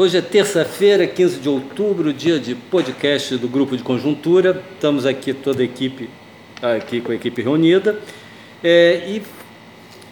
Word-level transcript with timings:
Hoje 0.00 0.16
é 0.16 0.20
terça-feira, 0.20 1.08
15 1.08 1.40
de 1.40 1.48
outubro, 1.48 2.12
dia 2.12 2.38
de 2.38 2.54
podcast 2.54 3.36
do 3.36 3.48
Grupo 3.48 3.76
de 3.76 3.82
Conjuntura. 3.82 4.62
Estamos 4.74 5.04
aqui, 5.04 5.34
toda 5.34 5.60
a 5.60 5.64
equipe, 5.64 6.08
aqui 6.62 7.00
com 7.00 7.10
a 7.10 7.16
equipe 7.16 7.42
reunida. 7.42 7.98
É, 8.62 9.02
e 9.08 9.22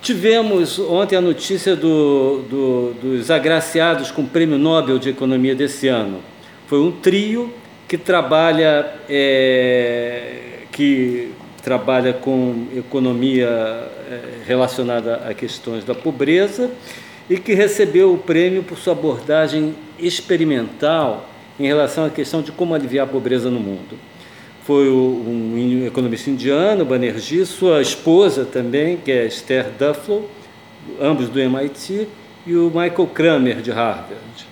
tivemos 0.02 0.80
ontem 0.80 1.14
a 1.14 1.20
notícia 1.20 1.76
do, 1.76 2.42
do, 2.50 2.94
dos 2.94 3.30
agraciados 3.30 4.10
com 4.10 4.22
o 4.22 4.26
Prêmio 4.26 4.58
Nobel 4.58 4.98
de 4.98 5.10
Economia 5.10 5.54
desse 5.54 5.86
ano. 5.86 6.20
Foi 6.66 6.80
um 6.80 6.90
trio 6.90 7.54
que 7.86 7.96
trabalha, 7.96 8.92
é, 9.08 10.62
que 10.72 11.30
trabalha 11.62 12.12
com 12.12 12.66
economia 12.74 13.46
é, 13.46 14.20
relacionada 14.44 15.22
a 15.28 15.32
questões 15.32 15.84
da 15.84 15.94
pobreza 15.94 16.72
e 17.28 17.38
que 17.38 17.54
recebeu 17.54 18.12
o 18.12 18.18
prêmio 18.18 18.62
por 18.62 18.78
sua 18.78 18.92
abordagem 18.92 19.74
experimental 19.98 21.28
em 21.58 21.66
relação 21.66 22.04
à 22.04 22.10
questão 22.10 22.42
de 22.42 22.52
como 22.52 22.74
aliviar 22.74 23.06
a 23.06 23.10
pobreza 23.10 23.50
no 23.50 23.58
mundo. 23.58 23.98
Foi 24.62 24.90
um 24.90 25.84
economista 25.86 26.28
indiano, 26.28 26.84
Banerjee, 26.84 27.46
sua 27.46 27.80
esposa 27.80 28.44
também, 28.44 28.96
que 28.96 29.12
é 29.12 29.24
Esther 29.24 29.66
Duflo, 29.78 30.28
ambos 31.00 31.28
do 31.28 31.40
MIT, 31.40 32.08
e 32.46 32.54
o 32.54 32.66
Michael 32.66 33.06
Kramer, 33.12 33.60
de 33.60 33.70
Harvard. 33.70 34.46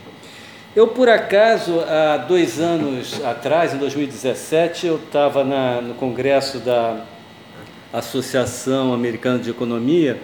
Eu, 0.75 0.89
por 0.89 1.09
acaso, 1.09 1.81
há 1.81 2.17
dois 2.17 2.61
anos 2.61 3.25
atrás, 3.25 3.75
em 3.75 3.79
2017, 3.79 4.87
eu 4.87 4.97
estava 4.97 5.45
no 5.81 5.95
congresso 5.95 6.59
da 6.59 7.05
Associação 7.93 8.93
Americana 8.93 9.39
de 9.39 9.51
Economia 9.51 10.19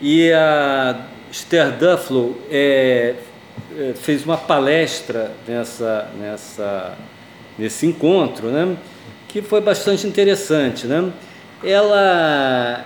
e 0.00 0.32
a 0.32 0.96
Esther 1.34 1.72
Duflo 1.72 2.36
é, 2.48 3.16
é, 3.76 3.92
fez 3.96 4.24
uma 4.24 4.36
palestra 4.36 5.32
nessa, 5.48 6.08
nessa, 6.16 6.96
nesse 7.58 7.86
encontro, 7.86 8.52
né, 8.52 8.76
que 9.26 9.42
foi 9.42 9.60
bastante 9.60 10.06
interessante. 10.06 10.86
Né? 10.86 11.10
Ela, 11.64 12.84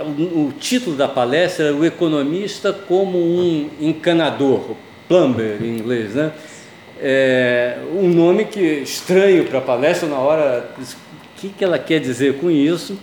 o, 0.00 0.46
o 0.46 0.52
título 0.58 0.96
da 0.96 1.06
palestra 1.06 1.66
era 1.66 1.76
O 1.76 1.84
Economista 1.84 2.72
como 2.72 3.18
um 3.18 3.70
Encanador, 3.80 4.74
plumber 5.06 5.62
em 5.62 5.78
inglês. 5.78 6.16
Né? 6.16 6.32
É, 7.00 7.78
um 7.92 8.08
nome 8.08 8.46
que 8.46 8.60
estranho 8.60 9.44
para 9.44 9.60
a 9.60 9.62
palestra, 9.62 10.08
na 10.08 10.18
hora, 10.18 10.70
o 10.76 11.40
que, 11.40 11.50
que 11.50 11.62
ela 11.62 11.78
quer 11.78 12.00
dizer 12.00 12.38
com 12.38 12.50
isso? 12.50 12.98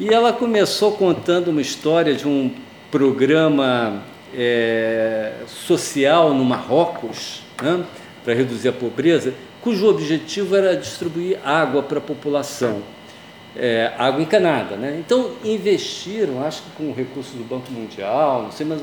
E 0.00 0.08
ela 0.08 0.32
começou 0.32 0.92
contando 0.92 1.48
uma 1.48 1.60
história 1.60 2.14
de 2.14 2.26
um 2.26 2.50
programa 2.90 4.02
é, 4.36 5.32
social 5.46 6.34
no 6.34 6.44
Marrocos, 6.44 7.42
né, 7.62 7.84
para 8.24 8.34
reduzir 8.34 8.68
a 8.68 8.72
pobreza, 8.72 9.34
cujo 9.60 9.88
objetivo 9.88 10.56
era 10.56 10.76
distribuir 10.76 11.38
água 11.44 11.82
para 11.82 11.98
a 11.98 12.00
população, 12.00 12.82
é, 13.56 13.92
água 13.96 14.22
encanada. 14.22 14.76
Né? 14.76 14.96
Então, 14.98 15.32
investiram, 15.44 16.44
acho 16.44 16.62
que 16.62 16.70
com 16.76 16.92
recursos 16.92 17.32
do 17.34 17.44
Banco 17.44 17.70
Mundial, 17.72 18.42
não 18.42 18.52
sei, 18.52 18.66
mas 18.66 18.82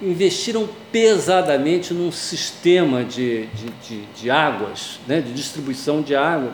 investiram 0.00 0.68
pesadamente 0.92 1.94
num 1.94 2.12
sistema 2.12 3.04
de, 3.04 3.46
de, 3.46 3.70
de, 3.88 4.02
de 4.06 4.30
águas, 4.30 5.00
né, 5.06 5.20
de 5.20 5.32
distribuição 5.32 6.02
de 6.02 6.14
água. 6.14 6.52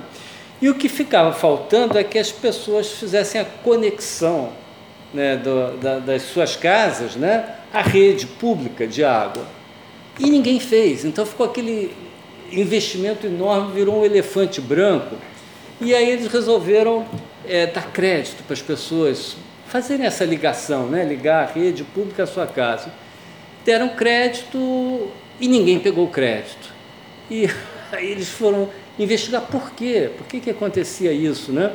E 0.60 0.68
o 0.68 0.74
que 0.74 0.88
ficava 0.88 1.32
faltando 1.32 1.98
é 1.98 2.04
que 2.04 2.18
as 2.18 2.30
pessoas 2.30 2.92
fizessem 2.92 3.40
a 3.40 3.44
conexão 3.44 4.52
né, 5.12 5.36
do, 5.36 5.76
da, 5.78 5.98
das 5.98 6.22
suas 6.22 6.56
casas 6.56 7.16
né, 7.16 7.56
à 7.72 7.82
rede 7.82 8.26
pública 8.26 8.86
de 8.86 9.04
água. 9.04 9.46
E 10.18 10.30
ninguém 10.30 10.60
fez. 10.60 11.04
Então 11.04 11.24
ficou 11.24 11.46
aquele 11.46 11.94
investimento 12.50 13.26
enorme, 13.26 13.72
virou 13.72 14.00
um 14.00 14.04
elefante 14.04 14.60
branco. 14.60 15.16
E 15.80 15.94
aí 15.94 16.10
eles 16.10 16.26
resolveram 16.26 17.06
é, 17.46 17.66
dar 17.66 17.90
crédito 17.92 18.42
para 18.44 18.54
as 18.54 18.62
pessoas 18.62 19.36
fazerem 19.66 20.06
essa 20.06 20.24
ligação, 20.24 20.86
né, 20.86 21.02
ligar 21.02 21.44
a 21.48 21.52
rede 21.52 21.82
pública 21.82 22.24
à 22.24 22.26
sua 22.26 22.46
casa. 22.46 22.92
Deram 23.64 23.88
crédito 23.90 25.10
e 25.40 25.48
ninguém 25.48 25.78
pegou 25.78 26.08
crédito. 26.08 26.72
E 27.30 27.48
aí 27.90 28.10
eles 28.10 28.28
foram 28.28 28.68
investigar 28.98 29.42
por 29.42 29.72
quê, 29.72 30.10
por 30.16 30.26
que, 30.26 30.40
que 30.40 30.50
acontecia 30.50 31.12
isso, 31.12 31.52
né? 31.52 31.72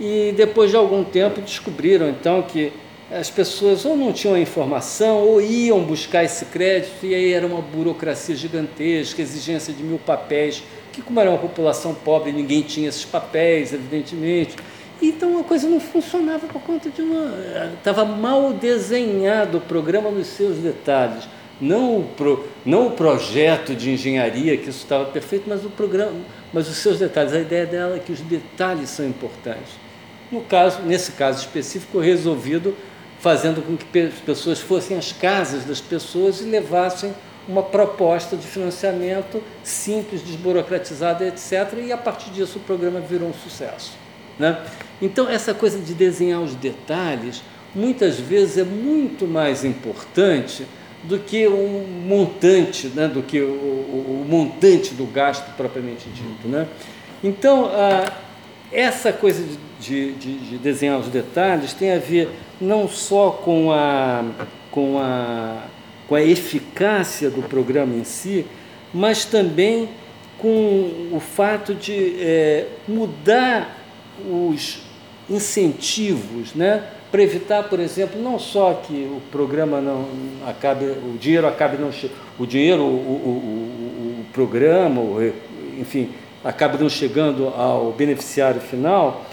E 0.00 0.32
depois 0.36 0.70
de 0.70 0.76
algum 0.76 1.02
tempo 1.02 1.40
descobriram 1.40 2.08
então 2.08 2.42
que 2.42 2.72
as 3.10 3.30
pessoas 3.30 3.84
ou 3.84 3.96
não 3.96 4.12
tinham 4.12 4.34
a 4.34 4.40
informação 4.40 5.26
ou 5.26 5.40
iam 5.40 5.82
buscar 5.82 6.24
esse 6.24 6.44
crédito 6.44 7.06
e 7.06 7.14
aí 7.14 7.32
era 7.32 7.46
uma 7.46 7.62
burocracia 7.62 8.36
gigantesca, 8.36 9.22
exigência 9.22 9.72
de 9.72 9.82
mil 9.82 9.98
papéis, 9.98 10.62
que 10.92 11.00
como 11.00 11.18
era 11.18 11.30
uma 11.30 11.38
população 11.38 11.94
pobre, 11.94 12.32
ninguém 12.32 12.60
tinha 12.62 12.88
esses 12.88 13.04
papéis, 13.04 13.72
evidentemente. 13.72 14.56
Então 15.00 15.38
a 15.38 15.44
coisa 15.44 15.68
não 15.68 15.80
funcionava 15.80 16.46
por 16.46 16.60
conta 16.60 16.90
de 16.90 17.00
uma. 17.00 17.32
Estava 17.74 18.04
mal 18.04 18.52
desenhado 18.52 19.58
o 19.58 19.60
programa 19.60 20.10
nos 20.10 20.26
seus 20.26 20.58
detalhes. 20.58 21.28
Não 21.60 21.98
o, 21.98 22.04
pro, 22.04 22.46
não 22.64 22.88
o 22.88 22.90
projeto 22.92 23.74
de 23.74 23.90
engenharia, 23.90 24.56
que 24.56 24.68
isso 24.68 24.82
estava 24.82 25.06
perfeito, 25.06 25.44
mas 25.48 25.64
o 25.64 25.70
programa, 25.70 26.12
mas 26.52 26.68
os 26.68 26.76
seus 26.76 26.98
detalhes. 26.98 27.32
A 27.32 27.40
ideia 27.40 27.66
dela 27.66 27.96
é 27.96 27.98
que 27.98 28.12
os 28.12 28.20
detalhes 28.20 28.90
são 28.90 29.06
importantes. 29.06 29.87
No 30.30 30.42
caso, 30.42 30.82
nesse 30.82 31.12
caso 31.12 31.40
específico, 31.40 31.98
resolvido 31.98 32.74
fazendo 33.20 33.62
com 33.62 33.76
que 33.76 33.98
as 33.98 34.14
pessoas 34.14 34.60
fossem 34.60 34.96
às 34.96 35.12
casas 35.12 35.64
das 35.64 35.80
pessoas 35.80 36.40
e 36.40 36.44
levassem 36.44 37.12
uma 37.48 37.62
proposta 37.62 38.36
de 38.36 38.46
financiamento 38.46 39.42
simples, 39.64 40.22
desburocratizada, 40.22 41.26
etc. 41.26 41.78
E 41.84 41.92
a 41.92 41.96
partir 41.96 42.30
disso 42.30 42.58
o 42.58 42.60
programa 42.60 43.00
virou 43.00 43.28
um 43.28 43.34
sucesso. 43.34 43.92
Né? 44.38 44.56
Então, 45.00 45.28
essa 45.28 45.54
coisa 45.54 45.78
de 45.78 45.94
desenhar 45.94 46.40
os 46.40 46.54
detalhes, 46.54 47.42
muitas 47.74 48.20
vezes 48.20 48.58
é 48.58 48.64
muito 48.64 49.26
mais 49.26 49.64
importante 49.64 50.66
do 51.02 51.18
que 51.18 51.48
um 51.48 51.86
montante, 52.06 52.88
né? 52.88 53.08
do 53.08 53.22
que 53.22 53.40
o, 53.40 53.48
o, 53.48 54.22
o 54.22 54.26
montante 54.28 54.94
do 54.94 55.06
gasto 55.06 55.50
propriamente 55.56 56.08
dito. 56.10 56.46
Né? 56.46 56.68
Então, 57.24 57.66
a, 57.66 58.12
essa 58.72 59.12
coisa 59.12 59.44
de, 59.80 60.12
de, 60.12 60.38
de, 60.38 60.58
desenhar 60.58 60.98
os 60.98 61.08
detalhes 61.08 61.72
tem 61.72 61.92
a 61.92 61.98
ver 61.98 62.30
não 62.60 62.88
só 62.88 63.30
com 63.30 63.72
a, 63.72 64.24
com, 64.70 64.98
a, 64.98 65.62
com 66.06 66.14
a 66.14 66.22
eficácia 66.22 67.30
do 67.30 67.42
programa 67.42 67.94
em 67.94 68.04
si, 68.04 68.44
mas 68.92 69.24
também 69.24 69.88
com 70.38 71.08
o 71.12 71.20
fato 71.20 71.74
de 71.74 72.16
é, 72.20 72.66
mudar 72.86 73.76
os 74.24 74.82
incentivos, 75.28 76.54
né? 76.54 76.84
para 77.10 77.22
evitar, 77.22 77.64
por 77.64 77.80
exemplo, 77.80 78.20
não 78.20 78.38
só 78.38 78.74
que 78.74 78.92
o 78.92 79.20
programa 79.32 79.80
não 79.80 80.06
acabe, 80.46 80.84
o 80.84 81.16
dinheiro 81.18 81.46
acabe 81.46 81.78
não 81.78 81.90
o 82.38 82.46
dinheiro, 82.46 82.82
o, 82.82 82.86
o, 82.86 82.90
o, 82.90 84.20
o 84.20 84.24
programa, 84.32 85.00
enfim, 85.78 86.10
acaba 86.48 86.78
não 86.78 86.88
chegando 86.88 87.48
ao 87.48 87.92
beneficiário 87.92 88.58
final, 88.58 89.26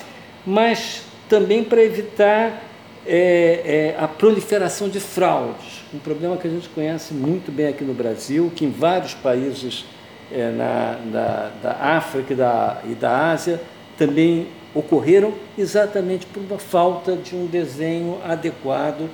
mas 0.46 1.02
também 1.30 1.64
para 1.64 1.82
evitar 1.82 2.62
é, 3.08 3.94
é, 3.96 3.96
a 3.98 4.06
proliferação 4.06 4.90
de 4.90 5.00
fraudes, 5.00 5.86
um 5.94 5.98
problema 5.98 6.36
que 6.36 6.46
a 6.46 6.52
gente 6.52 6.68
conhece 6.68 7.14
muito 7.14 7.54
bem 7.54 7.68
aqui 7.68 7.86
no 7.86 7.94
Brasil, 7.94 8.52
que 8.54 8.66
em 8.66 8.70
vários 8.70 9.14
países 9.14 9.86
é, 10.30 10.52
na, 10.52 11.00
na, 11.06 11.52
da 11.64 11.72
África 11.98 12.34
e 12.34 12.36
da, 12.36 12.82
e 12.84 12.94
da 12.94 13.32
Ásia 13.32 13.62
também 13.98 14.48
ocorreram 14.74 15.34
exatamente 15.58 16.26
por 16.26 16.42
uma 16.42 16.60
falta 16.60 17.16
de 17.16 17.34
um 17.34 17.46
desenho 17.46 18.20
adequado 18.26 19.10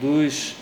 dos, 0.00 0.54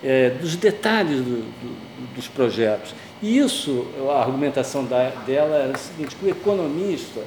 é, 0.00 0.30
dos 0.30 0.54
detalhes 0.54 1.18
do, 1.18 1.40
do, 1.40 2.14
dos 2.14 2.28
projetos. 2.28 2.94
E 3.22 3.38
isso, 3.38 3.86
a 4.10 4.20
argumentação 4.20 4.84
da, 4.84 5.08
dela 5.26 5.56
era 5.56 5.74
a 5.74 5.78
seguinte, 5.78 6.16
o 6.22 6.28
economista, 6.28 7.20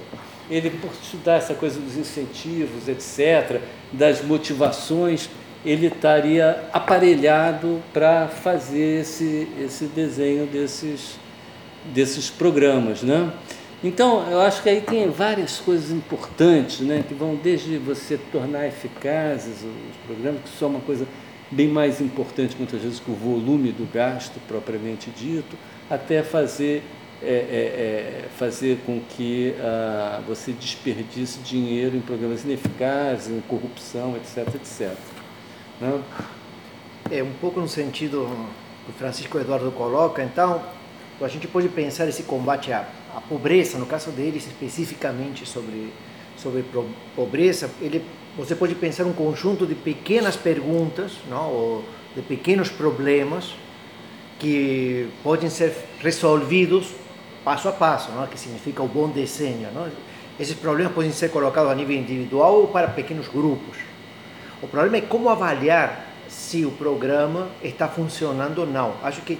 ele 0.49 0.69
por 0.69 0.91
estudar 1.01 1.35
essa 1.35 1.53
coisa 1.53 1.79
dos 1.79 1.97
incentivos, 1.97 2.87
etc., 2.87 3.61
das 3.91 4.23
motivações, 4.23 5.29
ele 5.65 5.87
estaria 5.87 6.63
aparelhado 6.71 7.81
para 7.91 8.27
fazer 8.27 9.01
esse, 9.01 9.47
esse 9.59 9.85
desenho 9.85 10.45
desses, 10.45 11.17
desses 11.85 12.29
programas. 12.29 13.01
Né? 13.01 13.31
Então, 13.83 14.29
eu 14.29 14.41
acho 14.41 14.61
que 14.61 14.69
aí 14.69 14.81
tem 14.81 15.09
várias 15.09 15.57
coisas 15.57 15.91
importantes, 15.91 16.81
né, 16.81 17.03
que 17.07 17.13
vão 17.13 17.35
desde 17.35 17.77
você 17.77 18.19
tornar 18.31 18.67
eficazes 18.67 19.63
os 19.63 19.97
programas, 20.05 20.41
que 20.41 20.49
são 20.57 20.67
é 20.67 20.71
uma 20.71 20.81
coisa 20.81 21.07
bem 21.51 21.67
mais 21.67 21.99
importante 21.99 22.55
muitas 22.57 22.81
vezes 22.81 22.99
que 22.99 23.09
o 23.09 23.15
volume 23.15 23.71
do 23.71 23.91
gasto 23.91 24.39
propriamente 24.47 25.09
dito, 25.09 25.57
até 25.89 26.21
fazer, 26.23 26.83
é, 27.21 27.27
é, 27.27 27.31
é, 27.31 28.25
fazer 28.37 28.79
com 28.85 29.01
que 29.01 29.55
ah, 29.59 30.21
você 30.27 30.51
desperdice 30.51 31.39
dinheiro 31.39 31.97
em 31.97 32.01
programas 32.01 32.43
ineficazes, 32.43 33.29
em 33.29 33.41
corrupção, 33.41 34.15
etc. 34.15 34.55
etc. 34.55 34.95
Né? 35.81 36.01
É 37.11 37.23
um 37.23 37.33
pouco 37.41 37.59
no 37.59 37.67
sentido 37.67 38.29
que 38.85 38.91
o 38.91 38.93
Francisco 38.93 39.39
Eduardo 39.39 39.71
coloca, 39.71 40.21
Então 40.21 40.61
a 41.21 41.27
gente 41.27 41.47
pode 41.47 41.67
pensar 41.69 42.07
esse 42.07 42.23
combate 42.23 42.71
à, 42.71 42.87
à 43.15 43.19
pobreza, 43.19 43.77
no 43.77 43.85
caso 43.85 44.11
deles 44.11 44.47
especificamente 44.47 45.45
sobre 45.45 45.91
sobre 46.37 46.63
pobreza, 47.15 47.69
ele 47.81 48.03
você 48.37 48.55
pode 48.55 48.73
pensar 48.75 49.03
um 49.03 49.11
conjunto 49.11 49.65
de 49.65 49.75
pequenas 49.75 50.37
perguntas, 50.37 51.11
não, 51.29 51.51
ou 51.51 51.85
de 52.15 52.21
pequenos 52.21 52.69
problemas 52.69 53.53
que 54.39 55.09
podem 55.21 55.49
ser 55.49 55.75
resolvidos 56.01 56.87
passo 57.43 57.67
a 57.67 57.71
passo, 57.71 58.11
não? 58.11 58.25
que 58.25 58.39
significa 58.39 58.81
o 58.81 58.87
bom 58.87 59.09
desenho. 59.09 59.69
Não? 59.73 59.89
Esses 60.39 60.55
problemas 60.55 60.93
podem 60.93 61.11
ser 61.11 61.29
colocados 61.29 61.69
a 61.71 61.75
nível 61.75 61.95
individual 61.95 62.55
ou 62.55 62.67
para 62.67 62.87
pequenos 62.87 63.27
grupos. 63.27 63.77
O 64.61 64.67
problema 64.67 64.97
é 64.97 65.01
como 65.01 65.29
avaliar 65.29 66.07
se 66.27 66.65
o 66.65 66.71
programa 66.71 67.49
está 67.61 67.87
funcionando 67.87 68.59
ou 68.59 68.67
não. 68.67 68.93
Acho 69.03 69.21
que 69.21 69.37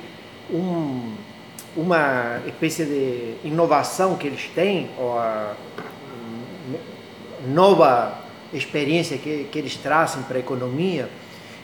um, 0.51 1.13
uma 1.75 2.41
espécie 2.47 2.85
de 2.85 3.47
inovação 3.47 4.15
que 4.15 4.27
eles 4.27 4.49
têm, 4.53 4.89
ou 4.97 5.17
a 5.17 5.53
nova 7.47 8.19
experiência 8.53 9.17
que, 9.17 9.45
que 9.51 9.59
eles 9.59 9.75
trazem 9.75 10.23
para 10.23 10.37
a 10.37 10.39
economia, 10.39 11.09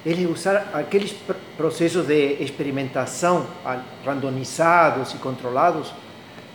eles 0.06 0.30
usar 0.30 0.70
aqueles 0.74 1.16
processos 1.58 2.06
de 2.06 2.34
experimentação 2.40 3.48
randomizados 4.06 5.14
e 5.14 5.18
controlados 5.18 5.92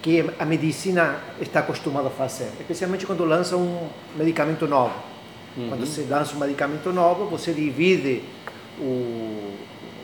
que 0.00 0.24
a 0.38 0.44
medicina 0.44 1.16
está 1.40 1.60
acostumada 1.60 2.06
a 2.06 2.10
fazer, 2.10 2.50
especialmente 2.60 3.04
quando 3.04 3.24
lança 3.24 3.56
um 3.56 3.88
medicamento 4.16 4.66
novo. 4.66 4.94
Uhum. 5.56 5.68
Quando 5.68 5.86
você 5.86 6.06
lança 6.08 6.34
um 6.36 6.38
medicamento 6.38 6.92
novo, 6.92 7.26
você 7.26 7.52
divide 7.52 8.22
o, 8.78 9.56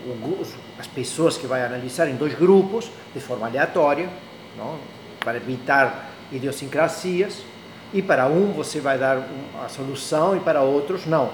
o, 0.05 0.43
as 0.77 0.85
pessoas 0.85 1.37
que 1.37 1.47
vai 1.47 1.65
analisar 1.65 2.07
em 2.09 2.15
dois 2.15 2.35
grupos 2.35 2.91
de 3.13 3.19
forma 3.21 3.47
aleatória, 3.47 4.09
não? 4.57 4.77
para 5.21 5.37
evitar 5.37 6.11
idiosincrasias, 6.31 7.41
e 7.93 8.01
para 8.01 8.27
um 8.27 8.51
você 8.51 8.81
vai 8.81 8.97
dar 8.97 9.25
a 9.63 9.69
solução 9.69 10.35
e 10.35 10.39
para 10.41 10.61
outros 10.61 11.05
não. 11.05 11.31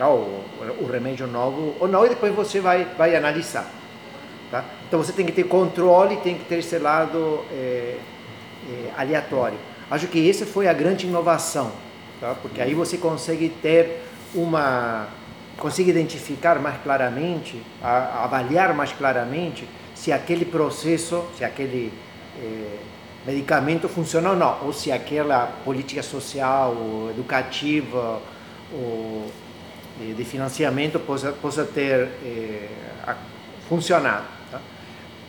Tá? 0.00 0.08
O, 0.08 0.42
o 0.80 0.88
remédio 0.90 1.26
novo 1.26 1.76
ou 1.78 1.86
não, 1.86 2.06
e 2.06 2.08
depois 2.08 2.34
você 2.34 2.58
vai, 2.58 2.86
vai 2.96 3.14
analisar. 3.14 3.70
Tá? 4.50 4.64
Então 4.88 4.98
você 4.98 5.12
tem 5.12 5.26
que 5.26 5.32
ter 5.32 5.44
controle, 5.44 6.16
tem 6.16 6.36
que 6.38 6.44
ter 6.46 6.60
esse 6.60 6.78
lado 6.78 7.44
é, 7.52 7.98
é, 8.66 8.90
aleatório. 8.96 9.58
Acho 9.90 10.06
que 10.06 10.30
essa 10.30 10.46
foi 10.46 10.68
a 10.68 10.72
grande 10.72 11.06
inovação, 11.06 11.70
tá? 12.18 12.34
porque 12.40 12.62
aí 12.62 12.72
você 12.72 12.96
consegue 12.96 13.50
ter 13.50 14.02
uma. 14.34 15.06
consegue 15.58 15.90
identificar 15.90 16.58
mais 16.58 16.80
claramente, 16.82 17.60
a, 17.82 18.24
avaliar 18.24 18.72
mais 18.72 18.92
claramente 18.92 19.68
se 19.94 20.10
aquele 20.10 20.46
processo, 20.46 21.26
se 21.36 21.44
aquele. 21.44 21.92
É, 22.42 22.78
medicamento 23.26 23.86
funciona 23.86 24.30
ou 24.30 24.36
não, 24.36 24.64
ou 24.64 24.72
se 24.72 24.90
aquela 24.90 25.46
política 25.62 26.02
social, 26.02 26.74
ou 26.74 27.10
educativa, 27.10 28.18
ou 28.72 29.26
eh, 29.26 29.49
de 30.16 30.24
financiamento 30.24 30.98
possa, 30.98 31.32
possa 31.32 31.64
ter 31.64 32.08
eh, 32.24 32.68
funcionado. 33.68 34.24
Tá? 34.50 34.60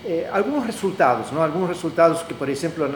Eh, 0.06 0.30
alguns 0.32 0.66
resultados, 0.66 1.32
não? 1.32 1.44
alguns 1.44 1.68
resultados 1.68 2.22
que, 2.24 2.34
por 2.34 2.48
exemplo, 2.50 2.90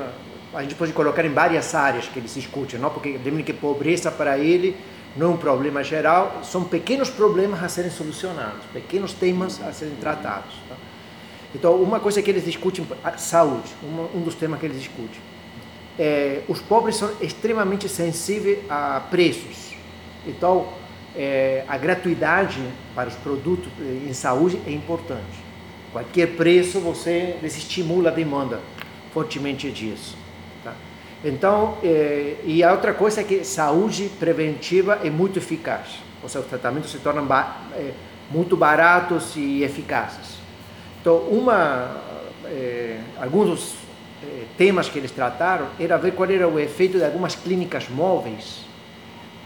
a 0.53 0.61
gente 0.61 0.75
pode 0.75 0.93
colocar 0.93 1.25
em 1.25 1.33
várias 1.33 1.75
áreas 1.75 2.07
que 2.07 2.17
eles 2.17 2.33
discutem, 2.33 2.79
não? 2.79 2.89
porque 2.89 3.19
lembrem 3.23 3.43
que 3.43 3.53
pobreza 3.53 4.09
para 4.09 4.37
ele 4.37 4.75
não 5.15 5.27
é 5.27 5.29
um 5.31 5.37
problema 5.37 5.83
geral, 5.83 6.41
são 6.43 6.63
pequenos 6.63 7.09
problemas 7.09 7.63
a 7.63 7.69
serem 7.69 7.89
solucionados, 7.89 8.65
pequenos 8.73 9.13
temas 9.13 9.61
a 9.61 9.71
serem 9.71 9.95
tratados. 9.95 10.55
Tá? 10.67 10.75
Então, 11.53 11.75
uma 11.75 12.01
coisa 12.01 12.21
que 12.21 12.29
eles 12.29 12.43
discutem, 12.43 12.85
saúde, 13.17 13.69
um, 14.13 14.21
dos 14.21 14.35
temas 14.35 14.59
que 14.59 14.65
eles 14.65 14.77
discutem. 14.77 15.21
É, 15.97 16.41
os 16.49 16.59
pobres 16.59 16.97
são 16.97 17.09
extremamente 17.21 17.87
sensíveis 17.87 18.59
a 18.69 18.99
preços. 19.09 19.73
Então, 20.27 20.67
é, 21.17 21.63
a 21.67 21.77
gratuidade 21.77 22.61
para 22.93 23.09
os 23.09 23.15
produtos 23.15 23.71
em 23.79 24.13
saúde 24.13 24.59
é 24.67 24.71
importante. 24.71 25.45
Qualquer 25.91 26.35
preço 26.35 26.79
você 26.79 27.37
desestimula 27.41 28.09
a 28.09 28.13
demanda 28.13 28.59
fortemente 29.13 29.71
disso. 29.71 30.17
Tá? 30.63 30.73
Então, 31.23 31.77
é, 31.83 32.35
e 32.43 32.63
a 32.63 32.71
outra 32.71 32.93
coisa 32.93 33.21
é 33.21 33.23
que 33.23 33.43
saúde 33.45 34.09
preventiva 34.19 34.99
é 35.03 35.09
muito 35.09 35.39
eficaz. 35.39 35.99
Ou 36.21 36.27
seja, 36.27 36.43
os 36.43 36.49
tratamentos 36.49 36.91
se 36.91 36.97
tornam 36.97 37.25
ba 37.25 37.61
é, 37.73 37.91
muito 38.29 38.57
baratos 38.57 39.35
e 39.35 39.63
eficazes. 39.63 40.39
Então, 40.99 41.17
uma, 41.17 42.01
alguns 43.21 43.49
dos 43.49 43.75
temas 44.57 44.89
que 44.89 44.97
eles 44.97 45.11
trataram 45.11 45.67
era 45.79 45.95
ver 45.97 46.13
qual 46.13 46.27
era 46.27 46.47
o 46.47 46.59
efeito 46.59 46.97
de 46.97 47.05
algumas 47.05 47.35
clínicas 47.35 47.87
móveis 47.87 48.65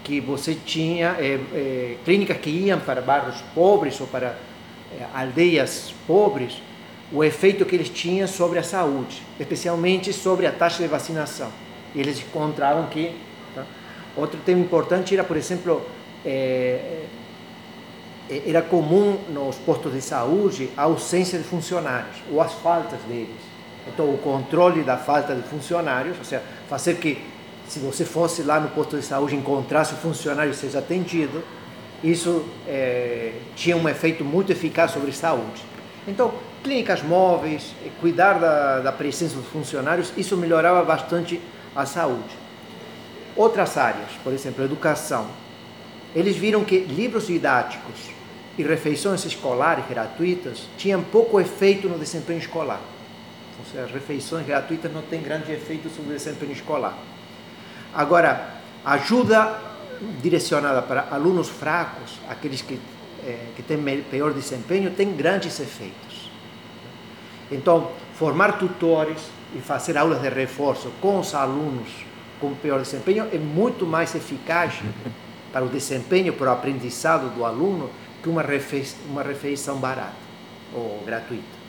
que 0.04 0.20
você 0.20 0.54
tinha, 0.54 1.16
é, 1.18 1.96
clínicas 2.04 2.38
que 2.38 2.50
iam 2.50 2.80
para 2.80 3.00
bairros 3.00 3.42
pobres 3.54 4.00
ou 4.00 4.06
para 4.06 4.36
aldeias 5.14 5.94
pobres, 6.06 6.60
o 7.12 7.24
efeito 7.24 7.64
que 7.64 7.74
eles 7.74 7.88
tinham 7.88 8.28
sobre 8.28 8.58
a 8.58 8.62
saúde, 8.62 9.22
especialmente 9.38 10.12
sobre 10.12 10.46
a 10.46 10.52
taxa 10.52 10.82
de 10.82 10.88
vacinação. 10.88 11.50
E 11.94 12.00
eles 12.00 12.20
encontraram 12.20 12.86
que 12.86 13.14
tá? 13.54 13.64
outro 14.16 14.38
tema 14.44 14.60
importante 14.60 15.12
era, 15.14 15.24
por 15.24 15.36
exemplo, 15.36 15.82
é, 16.24 17.04
é, 18.30 18.42
era 18.46 18.62
comum 18.62 19.18
nos 19.28 19.56
postos 19.56 19.92
de 19.92 20.00
saúde 20.00 20.70
a 20.76 20.82
ausência 20.82 21.38
de 21.38 21.44
funcionários 21.44 22.16
ou 22.30 22.40
as 22.40 22.52
faltas 22.54 23.00
deles. 23.08 23.50
Então, 23.88 24.08
o 24.12 24.18
controle 24.18 24.84
da 24.84 24.96
falta 24.96 25.34
de 25.34 25.42
funcionários, 25.42 26.16
ou 26.16 26.24
seja, 26.24 26.42
fazer 26.68 26.96
que 26.96 27.18
se 27.70 27.78
você 27.78 28.04
fosse 28.04 28.42
lá 28.42 28.58
no 28.58 28.68
posto 28.70 28.96
de 28.96 29.04
saúde 29.04 29.36
encontrasse 29.36 29.94
o 29.94 29.96
funcionário 29.96 30.50
e 30.50 30.54
seja 30.56 30.80
atendido, 30.80 31.40
isso 32.02 32.44
é, 32.66 33.34
tinha 33.54 33.76
um 33.76 33.88
efeito 33.88 34.24
muito 34.24 34.50
eficaz 34.50 34.90
sobre 34.90 35.10
a 35.10 35.12
saúde. 35.12 35.62
Então, 36.08 36.34
clínicas 36.64 37.00
móveis, 37.00 37.72
cuidar 38.00 38.40
da, 38.40 38.80
da 38.80 38.90
presença 38.90 39.36
dos 39.36 39.46
funcionários, 39.46 40.12
isso 40.16 40.36
melhorava 40.36 40.82
bastante 40.82 41.40
a 41.76 41.86
saúde. 41.86 42.34
Outras 43.36 43.78
áreas, 43.78 44.10
por 44.24 44.32
exemplo, 44.32 44.64
educação. 44.64 45.28
Eles 46.12 46.34
viram 46.34 46.64
que 46.64 46.80
livros 46.80 47.28
didáticos 47.28 48.10
e 48.58 48.64
refeições 48.64 49.24
escolares 49.24 49.84
gratuitas 49.88 50.66
tinham 50.76 51.04
pouco 51.04 51.40
efeito 51.40 51.88
no 51.88 52.00
desempenho 52.00 52.40
escolar. 52.40 52.80
Ou 53.60 53.64
seja, 53.64 53.84
as 53.84 53.92
refeições 53.92 54.44
gratuitas 54.44 54.92
não 54.92 55.02
têm 55.02 55.22
grande 55.22 55.52
efeito 55.52 55.88
sobre 55.88 56.10
o 56.10 56.16
desempenho 56.16 56.50
escolar. 56.50 56.98
Agora, 57.94 58.60
ajuda 58.84 59.60
direcionada 60.22 60.82
para 60.82 61.08
alunos 61.10 61.48
fracos, 61.48 62.18
aqueles 62.28 62.62
que, 62.62 62.78
eh, 63.24 63.46
que 63.56 63.62
têm 63.62 64.02
pior 64.02 64.32
desempenho, 64.32 64.90
tem 64.90 65.12
grandes 65.12 65.58
efeitos. 65.60 66.30
Então, 67.50 67.90
formar 68.14 68.58
tutores 68.58 69.20
e 69.54 69.58
fazer 69.60 69.98
aulas 69.98 70.22
de 70.22 70.28
reforço 70.28 70.90
com 71.00 71.18
os 71.18 71.34
alunos 71.34 71.88
com 72.40 72.54
pior 72.54 72.80
desempenho 72.80 73.28
é 73.32 73.38
muito 73.38 73.84
mais 73.84 74.14
eficaz 74.14 74.74
para 75.52 75.64
o 75.64 75.68
desempenho, 75.68 76.32
para 76.32 76.48
o 76.48 76.52
aprendizado 76.52 77.34
do 77.34 77.44
aluno, 77.44 77.90
que 78.22 78.28
uma 78.28 78.42
refeição, 78.42 78.98
uma 79.10 79.22
refeição 79.22 79.76
barata 79.76 80.14
ou 80.72 81.02
gratuita. 81.04 81.60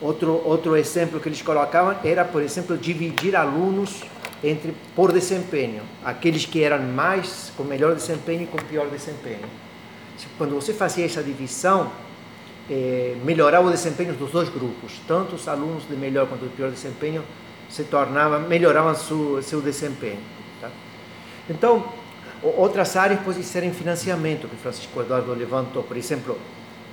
Outro, 0.00 0.42
outro 0.44 0.76
exemplo 0.76 1.20
que 1.20 1.28
eles 1.28 1.40
colocavam 1.40 1.96
era, 2.04 2.24
por 2.24 2.42
exemplo, 2.42 2.76
dividir 2.76 3.34
alunos 3.34 4.02
entre 4.42 4.74
por 4.94 5.12
desempenho, 5.12 5.82
aqueles 6.04 6.44
que 6.44 6.62
eram 6.62 6.82
mais 6.82 7.52
com 7.56 7.64
melhor 7.64 7.94
desempenho 7.94 8.42
e 8.42 8.46
com 8.46 8.58
pior 8.58 8.88
desempenho. 8.88 9.48
Quando 10.38 10.54
você 10.54 10.72
fazia 10.72 11.04
essa 11.04 11.22
divisão, 11.22 11.90
eh, 12.70 13.16
melhorava 13.24 13.66
o 13.66 13.70
desempenho 13.70 14.14
dos 14.14 14.30
dois 14.30 14.48
grupos, 14.48 15.00
tanto 15.06 15.36
os 15.36 15.46
alunos 15.46 15.86
de 15.88 15.96
melhor 15.96 16.26
quanto 16.26 16.44
de 16.44 16.50
pior 16.50 16.70
desempenho 16.70 17.22
se 17.68 17.84
tornavam 17.84 18.40
melhoravam 18.48 18.94
seu, 18.94 19.42
seu 19.42 19.60
desempenho. 19.60 20.20
Tá? 20.60 20.70
Então 21.50 21.84
Outras 22.42 22.96
áreas 22.96 23.20
podem 23.20 23.42
ser 23.42 23.62
em 23.64 23.72
financiamento, 23.72 24.46
que 24.46 24.56
Francisco 24.56 25.00
Eduardo 25.00 25.32
levantou. 25.32 25.82
Por 25.82 25.96
exemplo, 25.96 26.38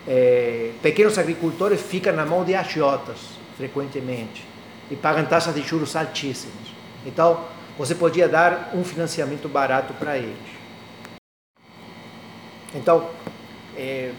é, 0.08 0.72
pequenos 0.82 1.18
agricultores 1.18 1.82
ficam 1.82 2.14
na 2.14 2.26
mão 2.26 2.46
de 2.46 2.56
agiotas, 2.56 3.18
frequentemente, 3.58 4.48
e 4.90 4.96
pagam 4.96 5.26
taxas 5.26 5.54
de 5.54 5.62
juros 5.62 5.96
altíssimas. 5.96 6.73
Então, 7.06 7.46
você 7.78 7.96
podia 7.96 8.28
dar 8.28 8.72
um 8.74 8.84
financiamento 8.84 9.48
barato 9.48 9.94
para 9.94 10.18
eles. 10.18 10.38
Então, 12.76 13.10
é, 13.76 14.12